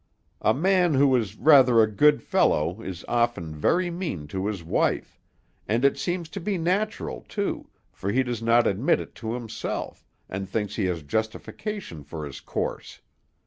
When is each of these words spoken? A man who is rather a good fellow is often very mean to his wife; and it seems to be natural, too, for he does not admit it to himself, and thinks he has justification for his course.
A 0.41 0.51
man 0.51 0.95
who 0.95 1.15
is 1.15 1.35
rather 1.37 1.79
a 1.83 1.91
good 1.91 2.23
fellow 2.23 2.81
is 2.81 3.05
often 3.07 3.55
very 3.55 3.91
mean 3.91 4.27
to 4.29 4.47
his 4.47 4.63
wife; 4.63 5.19
and 5.67 5.85
it 5.85 5.95
seems 5.95 6.27
to 6.29 6.39
be 6.39 6.57
natural, 6.57 7.23
too, 7.29 7.67
for 7.91 8.11
he 8.11 8.23
does 8.23 8.41
not 8.41 8.65
admit 8.65 8.99
it 8.99 9.13
to 9.21 9.35
himself, 9.35 10.07
and 10.27 10.49
thinks 10.49 10.75
he 10.75 10.85
has 10.85 11.03
justification 11.03 12.03
for 12.03 12.25
his 12.25 12.39
course. 12.39 13.01